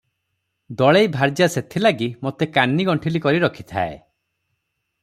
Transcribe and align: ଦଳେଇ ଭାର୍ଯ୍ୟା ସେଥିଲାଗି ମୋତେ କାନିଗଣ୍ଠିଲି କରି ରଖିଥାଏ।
ଦଳେଇ 0.79 1.09
ଭାର୍ଯ୍ୟା 1.17 1.47
ସେଥିଲାଗି 1.57 2.09
ମୋତେ 2.27 2.49
କାନିଗଣ୍ଠିଲି 2.57 3.23
କରି 3.27 3.45
ରଖିଥାଏ। 3.47 3.95